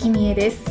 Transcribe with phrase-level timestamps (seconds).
[0.00, 0.64] は、生きみえです。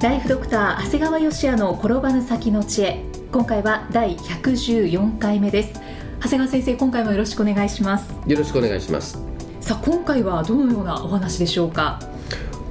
[0.00, 3.04] ライフドクター長谷川芳也の転ばぬ先の知恵。
[3.30, 5.80] 今回は第114回目です。
[6.20, 8.10] 長谷川先生今回もよろしくお願いします。
[8.26, 9.18] よろしくお願いします。
[9.60, 12.00] さあ今回はどのようなお話でしょうか？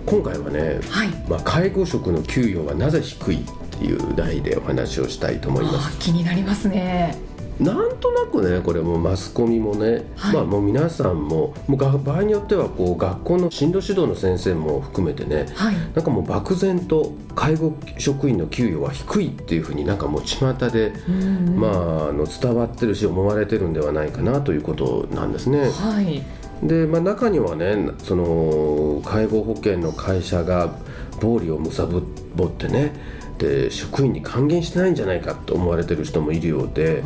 [0.08, 1.10] 今回はね、はい。
[1.30, 7.16] まあ、介護職の給与はなぜ低いっていう題でお話をしたいと思いまあすー気になりますね
[7.60, 10.36] なんとなくねこれもうマスコミもね、はい。
[10.36, 15.76] まあもう皆さんももうが場合によってはこう学校の進路指導の先生も含めてねはい。
[15.96, 25.70] なんかもう漠然と介護職員の給与は低いっていうふうになんかもう巷で、うんまあ、あの伝わってるし思われてるんではないかなということなんですね。
[25.70, 26.22] はい。
[26.62, 30.76] で、まあ、中にはねその介護保険の会社が
[31.22, 32.94] 暴利を貪ってね
[33.38, 37.04] で職員に還元してないんじゃないかと思われてる人もいるようで、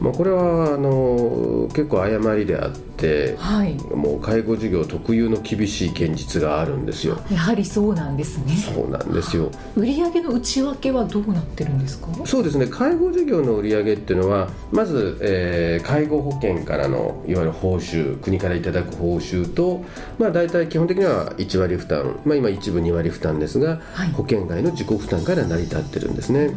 [0.00, 3.74] まあ、これはあの結構誤りであってはい。
[3.94, 7.18] もう介護事業特有の厳しい現実があるんですよ。
[7.30, 8.56] やはりそうなんですね。
[8.56, 9.50] そうなんですよ。
[9.76, 12.08] 売上の内訳はどうなってるんですか？
[12.24, 12.66] そうですね。
[12.66, 19.84] 介護事業の売上っていうのはまず、えー介護保険からのいわゆる報酬国からいただく報酬と、
[20.18, 24.10] まあ、大体基本的には1割負担、まあ、今一部2割負担ですが、はい。
[24.10, 26.50] 保険外の自己負担から成り立ってるんですね。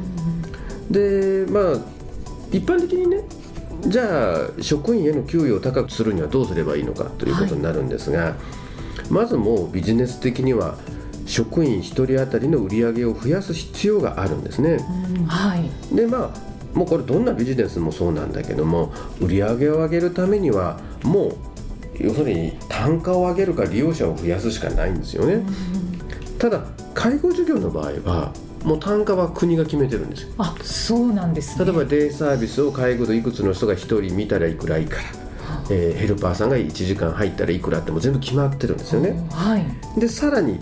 [0.89, 2.00] でまあ
[2.51, 3.23] 一般的にね
[3.87, 8.35] じゃあ職員への給与を高くするにはどうすればいいのかということになるんですが、
[9.09, 10.77] まずもうビジネス的には
[11.25, 14.85] 職員1人当たりの売り上げを増やす必要があるんですね。
[15.17, 21.33] うんはいでまあもうこれどんなビジネスもそうなんだけども売り上げを上げるためにはもう
[21.99, 25.43] 要するに単価を上げるか利用者を増やすしかないんですよね。
[26.37, 26.63] ただ
[26.93, 30.23] 介護事業の場合はもう単価は国が決めてるんです。
[30.23, 30.33] よ。
[30.37, 31.65] あそうなんですね。
[31.65, 35.03] 例えばデイサービスを介護でいくつの人が1人見たらいくらいいから、
[35.69, 39.27] えーヘルパーさんが1時間入ったらいくらっても全部決まってるんですよね。
[39.31, 39.99] はい。
[39.99, 40.59] でさらに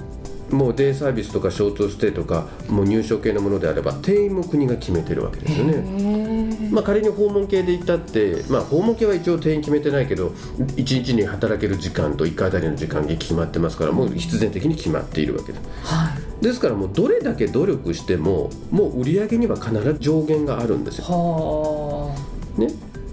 [0.52, 5.74] もうデイサービスとかショートステイとかもう入所系のものであれば定員も国が決めてるわけですよね。
[5.86, 6.30] へ
[6.72, 16.09] まあ、仮に訪問系で行ったって、まあ、訪問系は一応定員決めてないけど1日に働ける時間と1回あたりの時間が決まってますからもう必然的に決まっているわけですはい
[16.42, 22.16] ですからもうどれだけ努力してももう売り上げには必ず上限があるんですよ、は
[22.58, 22.68] ね、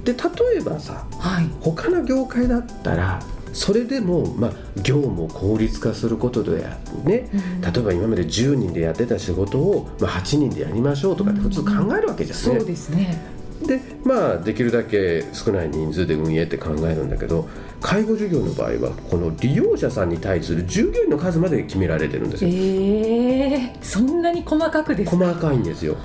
[0.04, 1.48] で例えばさあはい。
[1.60, 3.20] 他の業界だったら
[3.52, 6.66] それでも、まあ、業務を効率化することで
[7.04, 7.60] ね、うん。
[7.62, 12.60] 例えば今まで10人でやってた仕事を、まあ、8人でやりましょうとかって普通考えるわけじゃんね。
[12.60, 13.18] そうですね
[13.64, 17.48] でまあできるだけ少ない人数で運営って考えるんだけど
[17.80, 22.50] 介護事業の場合はこの利用者さんに対する従業員の数まで決められてるんですよ。
[22.52, 25.16] ええそんなに細かくですか？
[25.16, 25.96] 細かいんですよ。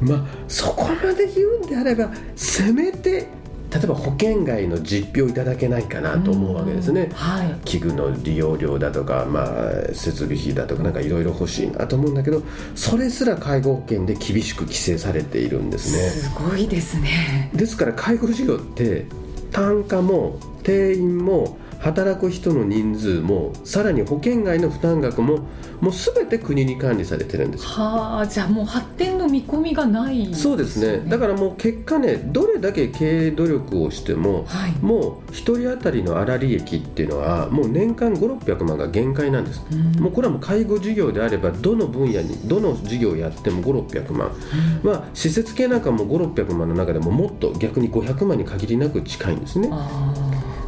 [0.00, 3.28] まあそこまで言うんであればせめて
[3.74, 7.06] 例えば保険外の実費をいただけないかなと思うわけですね。
[7.06, 7.10] ん。
[7.10, 7.54] はい。
[7.64, 12.42] 器具の利用料だとか、まあ、設備費だとかなんかいろいろ欲しいなと思うんだけど
[12.76, 16.08] それすら介護保険で厳しく規制されているんですね。
[16.08, 17.50] すごいですね。
[17.52, 19.06] ですから介護事業って
[19.50, 25.40] 単価も定員も働く人の人数もさらに保険外の負担額も
[25.82, 27.68] もう全て国に管理されてるんですよ。
[27.68, 31.06] はあじゃあもう発展の見込みがないそうですね。
[31.10, 34.72] だからもう結果ねどれだけ経営努力をしてもはい。
[34.80, 39.62] もう1人当たりの粗利益っていうのはもう年間5600万が限界なんです。
[39.70, 40.02] うん。
[40.02, 44.30] もうこれはもう介護事業であればどの分野にどの事業をやっても5600万。
[44.82, 49.68] まあ施設系なんかも5600万の中でももっと逆に500万に限りなく近いんですね。
[49.70, 50.14] あ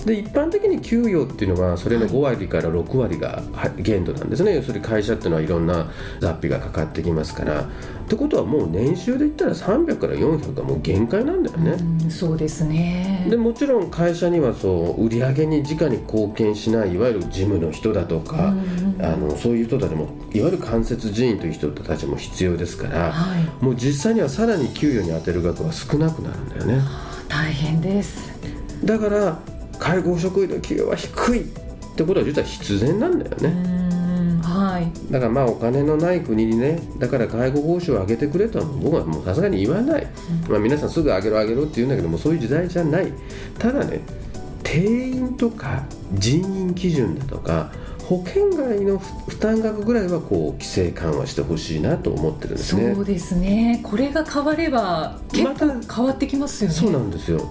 [0.07, 7.69] で一般的に給与っていうのはそれの5割から6割がは限度なんですね、要するに会社っていうのはいろんな雑費がかかってきますから。
[8.07, 13.27] ってことはもう年収で言ったら300から400がもう限界なんだよあ、ね、うんそうですね。
[13.29, 23.65] でもちろん会社にはそう売り上げに直に貢献しないいわゆる事務の人だとか、うんあのそういう人たちもいわゆる間接人員という人たちも必要ですから、はい。
[23.65, 26.81] もう実際にはさらに給与に充てる額は少なくなるんだよね。
[27.29, 28.33] 大変です。
[28.85, 29.39] だから
[29.79, 31.45] 介護職員の給与は低いっ
[31.97, 34.91] てことは実は必然なんだようね、んははい。
[35.11, 40.07] だからまあお金のない国にねだから介護報酬を上げてくれとは僕はもうさすがに言わない、
[40.49, 43.13] まあ、皆さんすぐ上げろ上げろって言うんだけどもそういう時代じゃない。
[43.59, 44.01] ただね
[44.63, 45.85] 定員とか
[46.15, 47.71] 人員基準だとか
[48.05, 52.95] 保険外の負担額ぐらいはこう規制緩和してほしいなと思ってるんですね。
[52.95, 53.81] そうですね。
[53.83, 57.49] これが変われば結また構変わってきますよね、そうなんですよ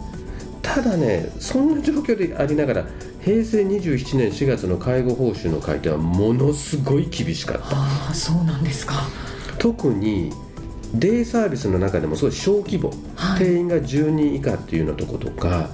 [0.76, 2.86] ただねそんな状況でありながら
[3.22, 7.68] 平成27年4月の介護報酬の改定はものすごい厳しかった。
[7.72, 9.08] ああそうなんですか。
[9.58, 10.34] 特に
[10.94, 13.40] デイサービスの中でもすごい小規模、はい。
[13.40, 15.70] 定員が10人以下っていうようなとことか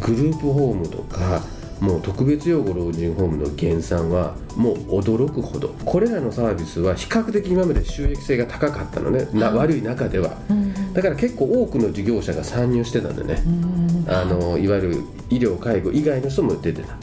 [0.00, 1.44] グループホームとか
[1.80, 4.34] もう特別養護老人ホームの減産は。
[4.56, 5.68] もう驚くほど。
[5.84, 10.36] これらのサービスは比較的今まで収益性が高かったのね、な悪い中では。
[10.50, 10.60] うん
[10.92, 14.96] だから結構多くの事業者が参入してたんでね、うんあのいわゆる
[15.30, 16.94] 医療介護以外の人も出てた。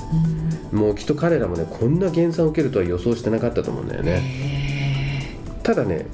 [0.71, 4.21] うんもうきっと彼らもねこんな減産を受けるとは予想してなかったと思うんだよね。
[4.21, 6.05] へただね、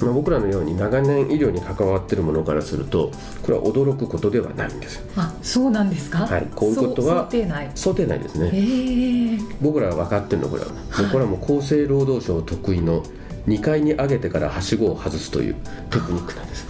[0.00, 3.10] まあ、僕らのように長年医療に関わってるものからすると
[3.42, 5.02] これは驚くことではないんですよ。
[5.16, 6.26] ーあそうなんですか？
[6.26, 7.70] はいこういうことは想定内。
[7.74, 8.50] 想定内ですね。
[8.52, 9.38] へえ。
[9.60, 13.02] 僕らは分かってるのこれは、もうこれはもう厚生労働省得意の
[13.46, 15.54] 2階に上げてからはしごを外すという
[15.90, 16.66] テクニックなんです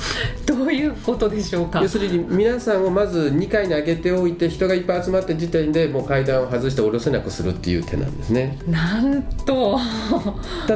[0.47, 1.81] どういうことでしょうか？
[1.81, 8.59] 要するに皆さんをまず2階に上げておいて人がいっぱい集まった時点でもう階段を外して下ろせなくするっていう手なんですね。
[8.69, 9.79] なんと。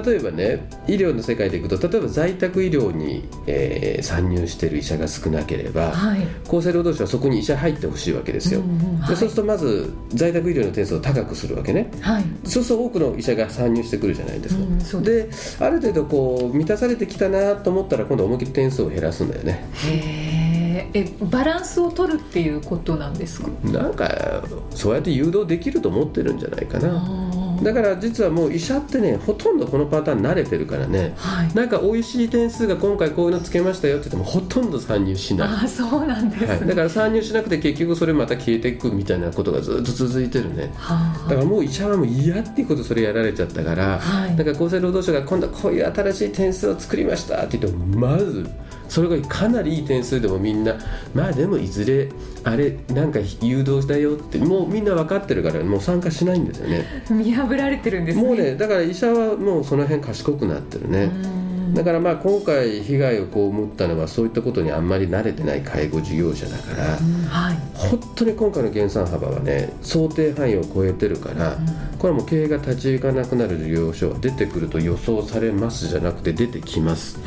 [0.05, 6.27] 例えばね医療の世界でいくと例えば在宅医療に、えー参入している医者が少なければ、はい。
[6.47, 9.11] 厚生労働省はそこに医者入ってほしいわけですよ、うんうんはい。
[9.11, 11.91] でそうするとまず在宅医療の点数を高くするわけね。
[12.01, 12.25] はい。
[12.45, 15.29] そうすると多くの医者が参入してくるじゃないですか、うんで
[15.61, 23.49] ある程度こう満たされてきたなと思ったら今度は思いっきり点数を減らすんだよねへええバランスを取るっていうことなんですか？
[23.65, 27.31] なんかそうやって誘導できると思ってるんじゃないかな。
[27.63, 31.15] だから実はもう医者ってねほとんどこのパターン慣れてるからね。
[31.17, 31.55] はい。
[31.55, 35.49] なんか美味しい点数が今回こういうのつけましたよって言ってもほとんど参入しない。
[35.49, 40.73] ああそうなんですね、はい、だから参入しなくて結局それまた消えていくみたいなことがずっと続いてるね。
[40.77, 41.29] はあ。
[41.29, 44.37] だからもう医者はもう嫌っていうことそれやられちゃったから、はい。
[44.37, 48.51] だから厚生労働省が今度はこういう新しい点数を作りましたって言ってもまず
[48.89, 50.77] それがかなりいい点数でもみんな
[51.15, 52.09] まあでもいずれ
[52.45, 56.85] あれなんか誘導したよってもうみんな分かってるからもう参加しないんですよね。
[57.11, 58.23] 見破られてるんですね。
[58.23, 61.75] もうねだから医者はもうその辺賢くなってるね、うん。
[61.75, 67.59] だからまあ今回被害を被ったのはそういったことにあんまり慣れてない介護事業者だから、うんはい。
[67.73, 71.57] 本当に今回の減産幅はね想定範囲を超えてるから、
[71.99, 77.19] これはもう経営が立ち行かなくなる事業所は出てくると予想されますじゃなくて出てきます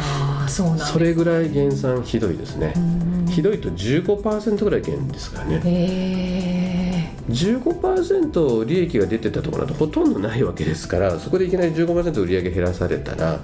[0.47, 3.07] そうなんそれぐらい減産ひどいですね、うん
[3.37, 5.61] ひどいと15%ぐらい減ですからね。
[5.63, 7.17] へえ。
[7.29, 13.39] 15%利益が出てたところだとほとんどないわけですからそこでいきなり15%売り上げ減らされたら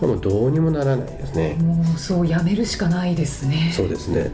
[0.00, 3.72] もうどうにもならないですね、もうそうやめるしかないですね。
[3.74, 4.30] そうですね。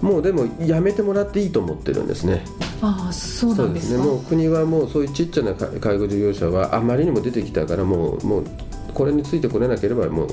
[0.00, 2.44] もうでもやめてもらっていいと思ってるんですね。
[2.80, 3.98] ああそうなんですか。
[3.98, 4.04] ね。
[4.04, 8.44] もう国はもうそういうちっちゃな介介護事業者はあまりにも出てきたからもうもう
[8.92, 10.28] これについてこれなければもう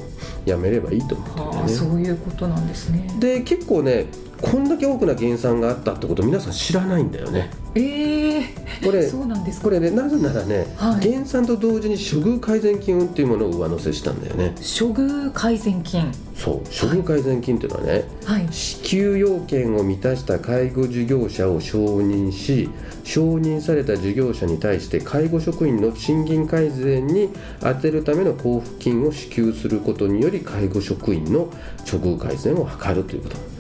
[0.45, 1.69] やめればいいと思ってね。
[1.69, 3.07] そういうことなんですね。
[3.19, 4.07] で結構ね
[4.42, 7.50] こんだけ多くな減産があったってこと皆さん知らないんだよね。
[7.75, 8.44] ええ
[8.84, 9.66] これそうなんですか。
[9.66, 11.00] これねなぜならね、はい。
[11.00, 14.54] 減産と同時に処遇改善金っていうものを上乗せしたんだよね。
[14.57, 16.12] 処遇改善金。
[16.36, 18.48] そう処遇改善金っていうのはね、はい。
[18.51, 22.70] 支給要件を満たした介護事業者を承認し
[23.03, 27.29] 承認された事業者に対して介護職員の賃金改善に
[27.62, 31.46] 充てるための交付金を支給することにより介護職員の
[31.89, 33.38] 処遇改善を図るということ。
[33.38, 33.57] うん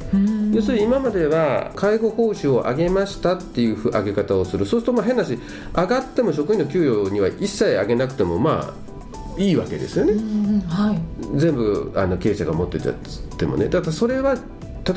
[0.53, 4.65] 要するに今までは介護報酬を上げましたっていうふう上げ方をする。
[4.65, 5.37] そうするとまあ変なし
[5.75, 8.73] 上がっても職員の給与には一切上げなくてもま
[9.37, 10.99] あいいわけですよね、うんはい。
[11.35, 12.93] 全部あの経営者が持ってたっ
[13.37, 13.67] てもね。
[13.67, 14.39] だからそれは例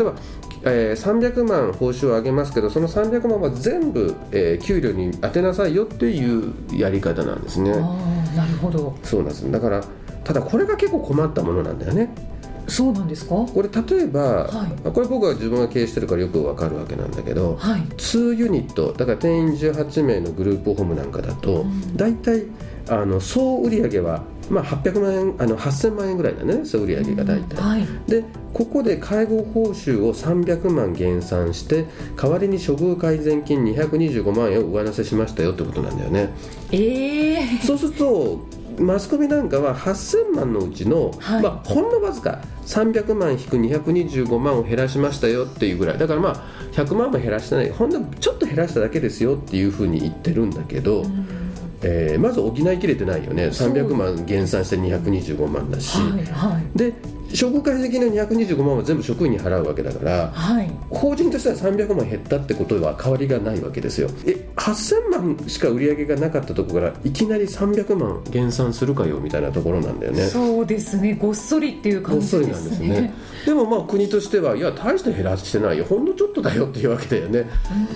[0.00, 0.14] えば、
[0.62, 7.72] えー300万報酬を上げますけどその300万は全部、えー給料に当てなさいよっていうやり方なんですね。
[7.72, 8.96] なるほど。
[9.02, 9.50] そうなんです。
[9.50, 9.82] だから
[10.22, 12.14] ただこれが結構困ったものなんだよね
[12.70, 13.34] そうなんですか？
[13.34, 14.90] これ例えば、はい。
[14.90, 17.80] これ僕は自分が経営してるからよくわかるわけなんだけどはい。
[17.96, 21.96] 2ユニットだから定員18名のグループホームなんかだと、ん。
[21.96, 22.44] 大体
[22.88, 27.86] あの総売上は、まあ、800万円あの8000万円ぐらいだね総売上が大体、はい。
[28.08, 31.86] でここで介護報酬を300万減算して
[32.20, 36.30] 代わりに処遇改善金225万円を上乗せしましたよってことなんだよね。
[36.72, 38.40] ええそうすると
[38.80, 41.42] マスコミなんかは8000万のうちの、はい。
[41.42, 45.98] まあ、ほんのわずか300万引く225万を減らしましたよっていうぐらい。
[45.98, 47.70] だからまあ100万も減らしてない。
[47.70, 51.04] ほんのちょっと減らしただけですよっていうふうに言ってるんだけど、
[51.82, 53.46] えーまず補いきれてないよね。
[53.48, 56.78] 300万減算して225万だし、はいはい。
[56.78, 56.92] で
[57.30, 60.70] 処遇改善金の225万は全部職員に払うわけだからはい。
[60.90, 64.08] 法人としては300万減ったってことは変わりがないわけですよ。
[64.26, 70.24] え8000万しか売り上げがなかったところからいきなり300万減算するかよみたいなところなんだよね。
[70.24, 71.14] そうですね。
[71.14, 73.14] ごっそりっていうご感じっそりなんですねですね。
[73.46, 75.84] でもまあ国としてはいや大して減らしてないよ。
[75.84, 77.48] ほんのちょっとだよっていうわけだよね。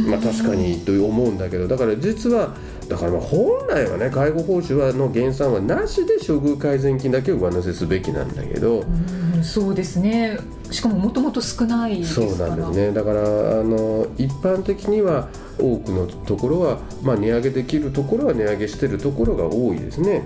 [0.08, 2.54] まあ確かにと思うんだけどだから実は
[2.88, 10.38] だからまあ本来はね介護報酬はの減算はなしで処遇改善金だけを上乗せすべきなんだけど、うんそうですね。
[10.70, 12.92] しかももともと少ないですそうなんですね。
[12.92, 13.22] だからあ
[13.62, 20.24] の一般的には多くのところは、まあ、値上げできるところは値上げしてるところが多いですね。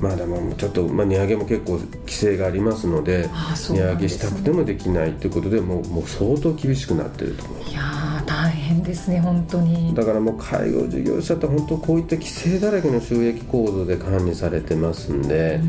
[0.00, 7.70] まあでもちょっと、まあ、値上げも結構規制がありますのでああそう値上げしたくてもできないということでもうもう相当厳しくなってると思う。
[7.70, 9.94] いやー大変ですね本当に。
[9.94, 15.60] だからもう介護事業者って本当こういった規制だらけの収益構造で管理されてますんで、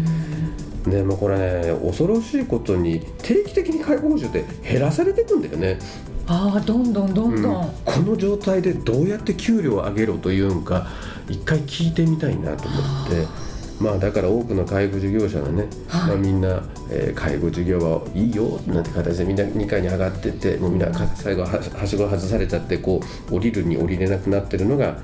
[0.85, 5.79] でもこれね恐ろしいことに定期的に介護報酬って減らされていくんだよね。
[6.27, 7.69] ああどんどんどんどん、うん。
[7.85, 10.87] この状態でどうやって給料を上げろというんか
[11.29, 13.27] 一回聞いてみたいなと思って
[13.79, 16.09] まあだから多くの介護事業者がね、はい。
[16.09, 24.97] まあ、みんな、えー介護事業はいいよなんて形でみんな2階に上がってってもうみんなか最後ははしご外されちゃってこう降りるに降りれなくなってるのが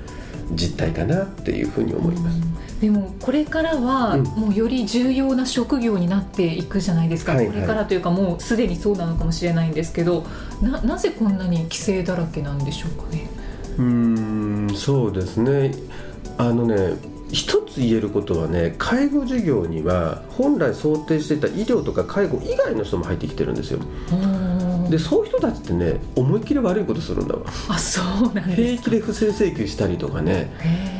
[0.54, 2.40] 実態かなっていうふうに思います。
[2.80, 4.24] でもこれからはうん。
[4.24, 7.54] もうより重要な職業になっていくじゃないですか、はいはい。
[7.54, 10.24] これからというかもうすでにそうなのかもしれないんですけど
[10.60, 13.28] ななぜこんなに規制だらけなんでしょうかね。
[13.78, 15.72] うーんそうですね。
[16.38, 23.80] あのね一つ言えることはね介護事業には本来想定していた医療とか介護以外の人も入ってきてるんですよ。
[24.90, 27.42] でそういう人たちってね思いっきり悪いことするんだわ。
[27.68, 30.50] あそうなん平気で不正請求したりとかね。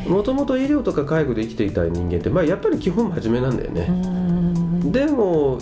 [0.09, 5.59] もともと医療とか介護で生きていた人間って、まあ、やっぱり基本真面目なんだよね、でも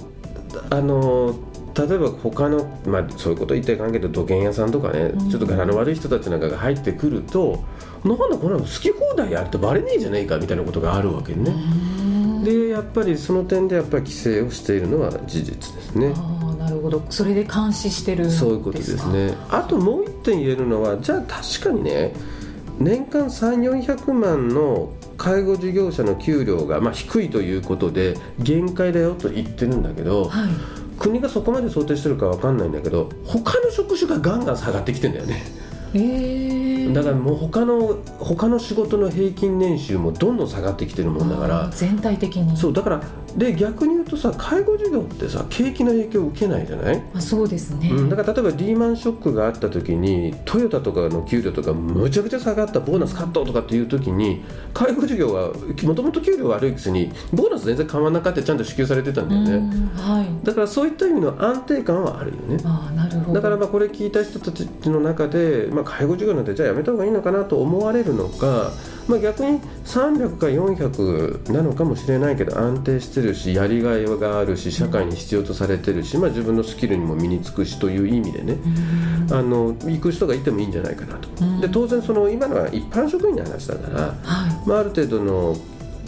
[0.70, 1.34] あの
[1.74, 5.30] 例えば他の、まあ、そういうこと言って関係で土建屋さんとかね、うん。
[5.30, 7.64] ちょっと柄の悪い人たちなんかが入ってくると
[8.04, 11.54] なんだこんなの好き放題やるとバレねえじゃねえかみたいなことがあるわけね、
[12.42, 16.14] でやっぱりその点でやっぱり規制をしているのは事実ですね。
[16.16, 17.04] ああなるほど。
[17.10, 19.34] それで監視してるそういうことですね。
[19.50, 22.14] あともう一点言えるのはじゃあ確かにね
[22.78, 35.42] 年間3400万の介護事業者の給料が、まあ、低いということで限界だよと言ってるんだけど、はい国がそこまで想定してるかわかんないんだけど他の職種がガンガン下がってきてんだよね。
[35.92, 41.70] えー、だからもう他の他の仕事の平均年収もどんどん下がってきてるもんだから。
[41.72, 42.56] 全体的に。
[42.56, 43.02] そうだから
[43.36, 54.44] で逆に言うとさ介護事業ってさ景気の影響を受けないじゃない、あそうですね、うん、だから例えばリーマンショックがあった時にトヨタとかの給料とかむちゃくちゃ下がったボーナスカットとかっていう時に
[54.74, 55.52] 介護事業は
[55.84, 60.44] もともと給料悪いくせにボーナス全然変わらなかってちゃんと支給されてたんだよね、うんはい。
[60.44, 62.58] だからそういった意味の安定感はあるよね。
[62.64, 63.34] ああなるほど。
[63.34, 68.72] だからまあこれ聞いた人たちの中で、まあ、介護事業なんてじゃあやめた方がいいのかなと思われるのか、
[69.10, 78.52] まあ、逆に300か400なのかもしれないけど安定してるしやりがいがあるし社会に必要とされてるし、まあ、自分のスキルにも身につくしという意味でね。
[78.52, 79.36] うん。
[79.36, 81.28] あの行く人がいてもいいんじゃないかなと。
[81.44, 81.60] うん。
[81.60, 84.68] で当然その今のは一般職員の話だから、はい。
[84.68, 85.56] まあ、ある程度の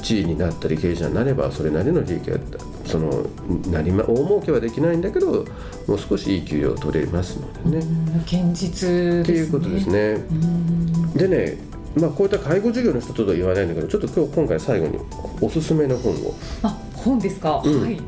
[0.00, 2.38] 地位になったり経営者になればそれなりの利益が
[2.84, 3.24] その
[3.70, 5.44] なりま大儲けはできないんだけど
[5.86, 7.84] もう少しいい給料を取れますのでね。
[7.84, 8.20] うん。
[8.20, 9.22] 現実ね。
[9.22, 9.98] っていうことですね。
[10.30, 11.12] うん。
[11.14, 11.58] でね、
[11.94, 14.98] まあ、こういった介護事業の人とは言わないんだけどちょっと今日今回最後に
[15.40, 16.34] おすすめの本を。
[16.62, 17.82] あ本ですか、うん。
[17.82, 18.00] はい。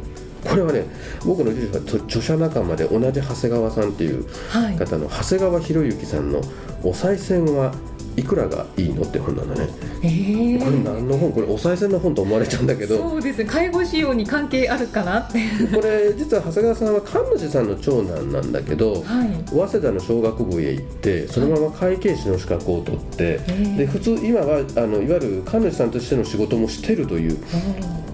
[0.44, 0.84] これはね
[1.24, 4.76] 僕の住所は著著者仲間で同じ長谷川さんっていうはい。
[4.76, 6.40] 方の長谷川博之さんの
[6.84, 7.72] 「お賽銭は
[8.16, 9.68] いくらがいいの?」って本なんだね。
[10.02, 10.58] えー。
[10.58, 11.32] これ何の本？
[11.32, 12.96] これお賽銭の本と思われちゃうんだけど。
[12.96, 15.38] そうですね介護仕様に関係あるかなって。
[15.74, 19.50] これ実は長谷川さんは神主さんの長男なんだけどはい。
[19.50, 23.76] 早稲田の小学部へ行ってそのまま会計士の資格を取ってー。
[23.76, 27.38] で普通今はあのいわゆる神主さんとしての仕事もしてるという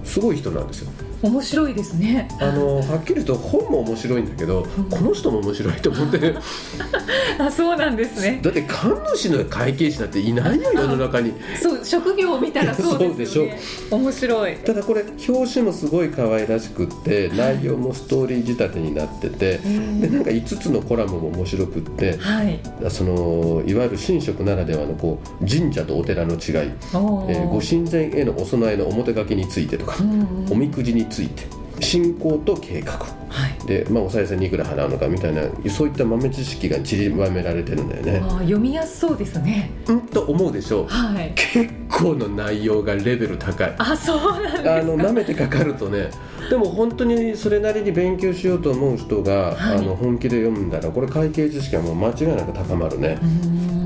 [0.03, 0.91] すごい人なんですよ。
[1.07, 2.27] ー面白いですね。
[2.39, 4.83] あのはっきり言うと本も面白いんだけどうん。
[4.85, 6.35] この人も面白いと思って。
[7.39, 8.39] あそうなんですね。
[8.41, 11.33] だって神主の会計士なんていないよ世の中に。
[11.61, 13.59] そう職業を見たらそうですよね。
[13.91, 14.55] 面白い。
[14.57, 19.59] ただこれ表紙もすごい可愛らしくって内容もストーリー仕立てになってて
[19.99, 22.59] でなんか5つのコラムも面白くってはい。
[22.89, 30.51] そのいわゆる神職ならではのこう神社とお寺の違い、えーご神前へのお供えの表書きについてとかうんうん。
[30.51, 31.43] おみくじについて。
[31.79, 32.91] 信仰と計画。
[32.91, 33.65] はい。
[33.65, 38.19] で、まあ、お賽銭にいくら払うのかみたいなそういった豆知識が散りばめられてるんだよね。
[38.41, 39.71] 読みやすそうですね。
[39.87, 40.87] うんと思うでしょう。
[40.87, 41.33] はい。
[41.35, 43.75] 結構の内容がレベル高い。
[43.77, 44.75] あそうなんですか。
[44.77, 46.11] あの舐めてかかるとね。
[46.49, 49.77] でも本当にそれなりに勉強しようと思う人が、はい。
[49.77, 53.17] あの本気で読んだらこれ会計知識はもう間違いなく高まるね。
[53.21, 53.80] うーん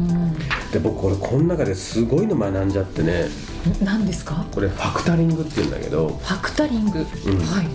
[0.76, 3.28] で僕これこの中ですごいの学んじゃってね。
[3.82, 4.46] 何ですか？
[4.54, 6.10] これファクタリングって言うんだけど。
[6.10, 7.04] ファクタリング、ん。
[7.04, 7.06] は
[7.64, 7.68] い。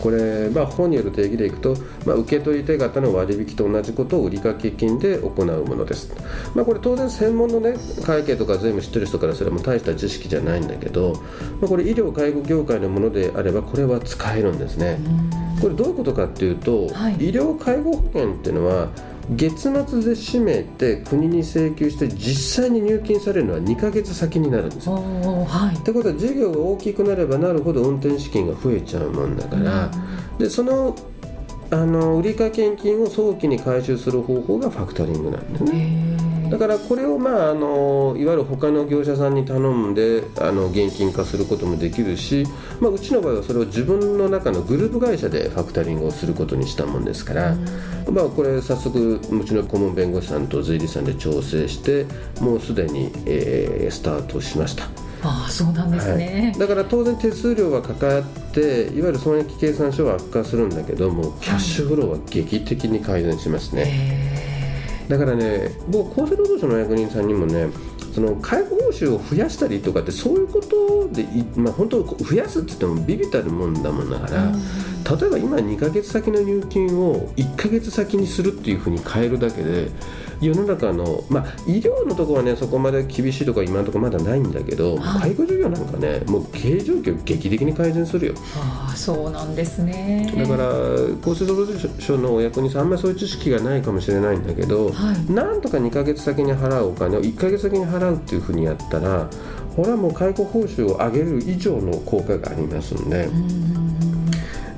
[0.00, 1.76] これ、まあ、本による定義でいくと、
[2.06, 6.10] まあ、受け取り手方の割引と同じことを売掛金で行うものです、
[6.54, 11.12] まあ、これ当然専門のね会計とか税務知ってる人からすれば大した知識じゃないんだけど、
[11.60, 14.98] まあ、これ医療介護業界のものであればこれは使えるんですね。
[15.60, 17.16] これどういうことかっていうと、はい。
[17.16, 18.88] 医療介護保険っていうのは
[19.36, 19.80] 月末で
[20.12, 24.94] 締めて国に請求して実際に入金されるのは2ヶ月先になるんですよ。
[24.94, 25.76] はい。
[25.76, 29.90] ってことは事業が大きくなればなるほど運転資金が増えちゃうもんだから、
[30.38, 30.96] でその
[31.70, 36.19] あの売掛献金を早期に回収する方法がファクタリングなんですね。
[36.50, 42.44] だからこれを、まあ、あのいわゆる他の業者さんに頼んであの現金化することもできるし、
[42.80, 47.56] まあ、うちの場合はそれを自分の中のグループ会社でファクタリングをすることにしたもんですから、
[48.10, 52.06] まあ、これ早速うちの顧問弁護士さんと税理士さんで調整して
[52.40, 54.84] もうすでに、えースタートしました。
[55.22, 58.22] ああそうなんですね、はい、だから当然手数料がかかっ
[58.54, 64.29] ていわゆる損益計算書は悪化するんだけどもキャッシュフローは劇的に改善しますね、へ
[65.10, 67.68] だからね僕厚生労働省の役人さんにもね
[68.14, 74.52] その介護報酬を増やしたりとかってそういうことでい、まあ、本当増やすって言ってもビビたるもんだもんだから、
[75.16, 79.90] 例えば今2ヶ月先の入金を1ヶ月先にするっていうふうに変えるだけで
[80.40, 85.34] 世の中の、まあ、医療のところはねそこまで厳しいところは今のところまだないんだけど、はい。
[85.34, 88.34] 介護事業なんかねもう経営状況劇的に改善するよ。
[88.56, 90.32] ああそうなんですね。
[90.36, 90.68] だから
[91.22, 95.32] 厚生労働省のお役人さんあんまりそういう知識がないかもしれないんだけど、はい。
[95.32, 99.28] なんとか2ヶ月先に払うお金を1ヶ月先に払うっていうふうにやったら
[99.76, 103.24] これはもう介護報酬を上げる以上の効果がありますんで。
[103.24, 103.79] うん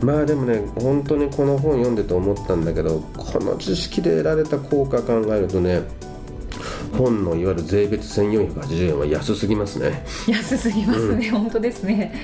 [0.02, 5.82] まあでもね本当にこの本読んでて思ったんだけどこの知識で得られた効果考えるとね
[6.96, 10.04] 本のいわゆる税別1480円は安すぎますね。
[10.28, 12.14] 安すぎますね、本当ですね。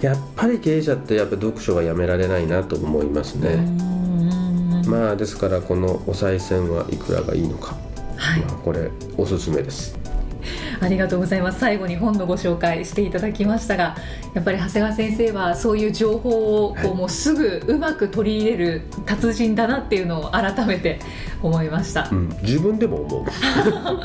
[0.00, 4.82] やっぱり経営者ってやっぱ読書はやめられないなと思いますうねん。
[4.86, 7.76] まあですからこのお賽銭はいくらがいいのか、
[8.16, 8.40] はい。
[8.40, 9.96] まあ、これおすすめです
[10.80, 11.60] ありがとうございます。
[11.60, 13.96] 最後に本のご紹介していただきましたが
[14.34, 16.90] やっぱり長谷川先生はそういう情報をこはい。
[16.90, 20.98] うもうすぐうまく取り入れる達人だなっていうのを改めて
[21.42, 22.08] 思いました。
[22.10, 22.28] うん。
[22.42, 23.24] 自分でも思う。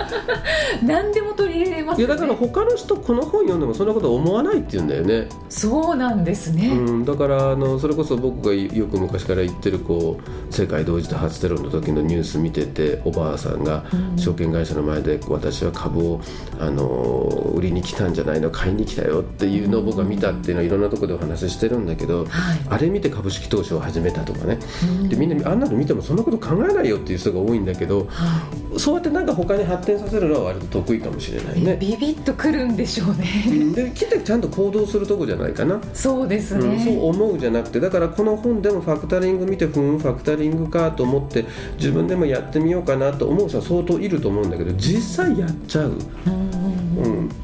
[0.86, 2.14] 何でも取り入れれますよね。
[2.14, 5.28] いやだから他の人この本読んでもそんなこと思わないって言うんだよね。
[5.50, 14.18] そうなんですね、うん、だからあのそれこそ僕がよく昔から言ってるこう世界同時多発テロの時のニュース見てておばあさんがうん。
[14.18, 16.22] 証券会社の前で私は株を
[16.62, 22.60] あの売りに来たんじゃないの買いに来たよっていうのを僕が見たっていうのをいろんなところでお話ししてるんだけどはい。
[22.70, 24.60] あれ見て株式投資を始めたとかね。
[24.84, 25.10] うん。
[25.10, 28.48] でみんなあんなの見てもそんなこと考えないよっていう人が多いんだけどは
[28.78, 31.78] そうやってなんか他に発展させるのは割と得意かもしれないいね。
[31.80, 33.74] ビビッとくるんでしょううねん。
[33.74, 35.82] で来てちゃんと行動するとこじゃないかな。
[35.96, 41.46] そうですうん、ね、そう思うじゃなくてだからこの本でもファクタリング見てふんファクタリングかと思って
[41.78, 45.92] 自分でもやってみようかなと思う人は相当いると思うんだけど実際やっちゃう、
[46.28, 46.51] うん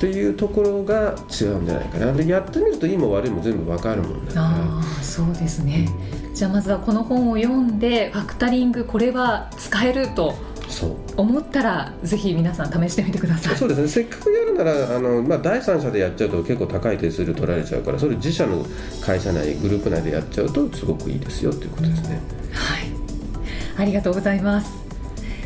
[0.01, 2.13] うんうんうん、っていうところが違うんじゃないかな。
[2.13, 4.45] でやってみるといいも悪いも全部わかるもんだから。
[4.47, 5.89] ああそうですね、
[6.33, 10.35] じゃあまずはこの本を読んでファクタリングこれは使えると
[10.69, 10.95] そう。
[11.15, 13.55] 思ったらぜひ皆さん試してみてください。
[13.55, 13.87] そうですね。
[13.87, 18.65] せっかくやるならあの、まあ、第三者でやっちゃうと結構高い手数料取られちゃうからそれ自社の
[19.03, 22.19] 会社内グループ内でやっちゃうとすごくいいですよっていうことですね。
[22.53, 22.87] はい。
[23.77, 24.71] ありがとうございます。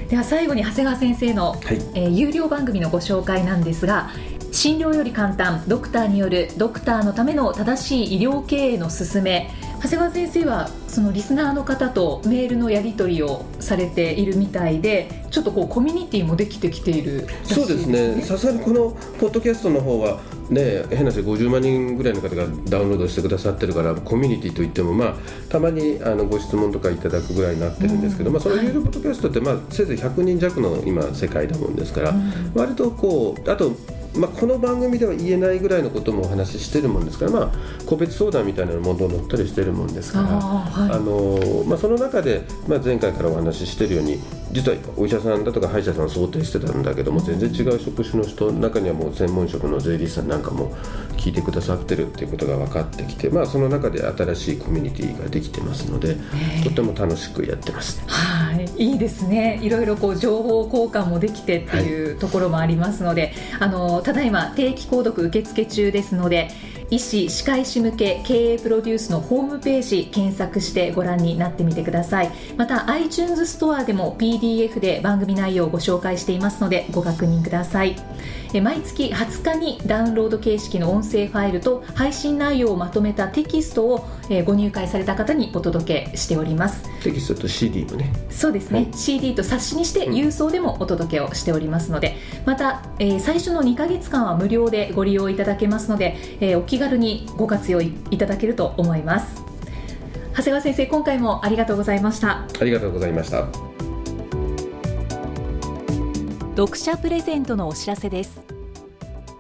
[0.10, 1.60] では最後に長谷川先生の、はい。
[1.94, 4.10] えー有料番組のご紹介なんですが
[4.52, 5.64] 診療より簡単。
[5.68, 9.50] ドクターによるドクターのための正しい医療経営の勧め。
[9.82, 18.22] 長谷川先生はそのリスナーの方とメールのやり取りをされているみたいでちょっとこうコミュニティもできてきているらしいそうですね。
[18.22, 25.16] さすがにこのポッドキャストの方はね変な話50万人ぐらいの方がダウンロードしてくださってるからコミュニティといってもまあ
[25.50, 28.36] たまにあのご質問とかいただくぐらいになってるんですけど、うん。
[28.36, 32.52] まあ、その有料ポッドキャストってまあせいぜい100人弱の今世界だもんですから、うん。
[32.54, 33.72] 割とこうあと
[34.14, 37.52] まあ、この番組では言えないぐらいのこともお話ししてるもんですから、まあ、
[37.86, 40.28] 個別相談みたいなのもどんどん載ったりしてるもんですから。
[40.28, 44.20] あーはいあのまあ、その中で、まあ、前回からお話ししているように
[44.52, 50.76] 実はお医者さんだとか歯医者さん想定してたんだけども全然違う職種の人中にはもう専門職の税理士さんなんかも
[51.16, 56.18] 聞いてくださってるっていうことが分かってきて、まあ、その中で新しいコミュニティができてますので
[56.64, 58.04] とても楽しくやってます。
[58.08, 59.60] はいはい、いいですね。
[59.62, 66.50] いろいろこう情報交換もできてっていうところもありますので、はい、あのただいま定期購読受付中ですので
[66.90, 72.32] 医師・歯科医師向け経営プロデュースのホームページ検索してご覧になってみてください。
[72.58, 77.96] また iTunes ストアでも PDF で番組内容をご紹介していますのでご確認ください
[78.60, 84.10] 毎月20日にダウンロード形式の音声ファイルと配信内容をまとめたテキストを
[84.46, 86.84] ご入会された方にお届けしております。
[87.04, 88.12] テキストと CD もね。
[88.30, 99.44] そうですね、はい、CD と冊子にして郵送でもお届けをしておりますので、うん、また、えー、最初の2か月間は無料でご利用いただけますので、えー、お気軽にご活用いただけると思います。
[100.32, 102.48] 長谷川先生今回もありがとうございました。
[102.60, 103.71] ありがとうございました
[106.58, 108.42] 読者プレゼントのお知らせです。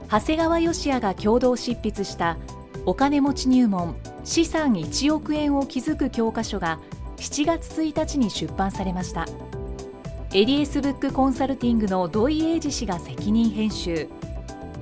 [0.10, 2.38] 長谷川義也が共同執筆した
[2.86, 6.80] お金持ち入門資産1億円を築く教科書が
[7.18, 9.26] 7月1日に出版されました。
[10.34, 14.08] エリエスブックコンサルティングの土井英二氏が責任編集。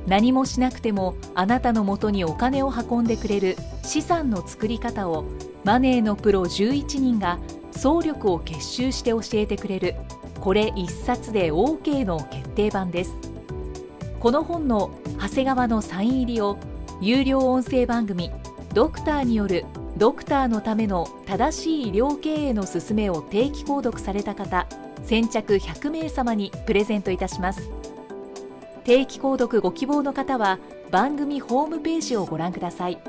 [0.05, 5.25] 何もしなくてもあなたのもとにお金を運んでくれる資産の作り方を
[5.63, 7.39] マネーのプロ11人が
[7.71, 9.95] 総力を結集して教えてくれる
[10.41, 13.13] これ一冊で OK の決定版です。
[14.19, 16.57] この本の長谷川のサイン入りを
[17.01, 18.31] 有料音声番組
[18.73, 19.65] ドクターによる
[19.97, 24.67] ドクターのための正しい医療経営の勧めを定期購読された方
[25.03, 27.69] 先着100名様にプレゼントいたします。
[28.83, 30.59] 定期購読ご希望の方は
[30.91, 32.99] 番組ホームページをご覧ください。